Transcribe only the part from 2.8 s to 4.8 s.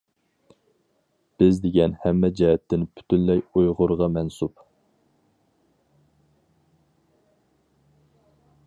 پۈتۈنلەي ئۇيغۇرغا مەنسۇپ!